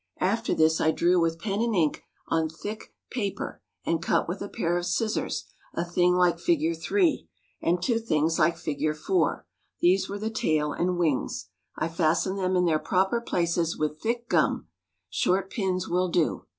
After 0.19 0.55
this 0.55 0.81
I 0.81 0.89
drew 0.89 1.21
with 1.21 1.37
pen 1.37 1.61
and 1.61 1.75
ink 1.75 2.01
on 2.27 2.49
thick 2.49 2.91
paper, 3.11 3.61
and 3.85 4.01
cut 4.01 4.27
with 4.27 4.41
a 4.41 4.49
pair 4.49 4.75
of 4.75 4.87
scissors, 4.87 5.45
a 5.75 5.85
thing 5.85 6.15
like 6.15 6.39
Fig. 6.39 6.75
3, 6.75 7.29
and 7.61 7.79
two 7.79 7.99
things 7.99 8.39
like 8.39 8.57
Fig. 8.57 8.95
4; 8.95 9.45
these 9.79 10.09
were 10.09 10.17
the 10.17 10.31
tail 10.31 10.73
and 10.73 10.97
wings. 10.97 11.49
I 11.77 11.87
fastened 11.87 12.39
them 12.39 12.55
in 12.55 12.65
their 12.65 12.79
proper 12.79 13.21
places 13.21 13.77
with 13.77 14.01
thick 14.01 14.27
gum 14.27 14.65
(short 15.11 15.51
pins 15.51 15.87
will 15.87 16.09
do). 16.09 16.47